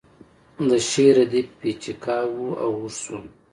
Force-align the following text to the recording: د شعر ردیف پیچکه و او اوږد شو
د 0.69 0.71
شعر 0.89 1.15
ردیف 1.21 1.47
پیچکه 1.59 2.17
و 2.35 2.37
او 2.37 2.49
اوږد 2.79 2.93
شو 3.01 3.17